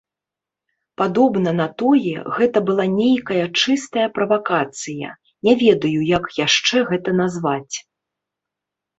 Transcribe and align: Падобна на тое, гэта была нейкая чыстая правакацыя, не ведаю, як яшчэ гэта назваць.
Падобна 0.99 1.51
на 1.57 1.65
тое, 1.81 2.13
гэта 2.37 2.59
была 2.69 2.85
нейкая 2.93 3.43
чыстая 3.63 4.05
правакацыя, 4.15 5.09
не 5.49 5.53
ведаю, 5.63 5.99
як 6.17 6.25
яшчэ 6.45 6.77
гэта 6.93 7.09
назваць. 7.21 7.75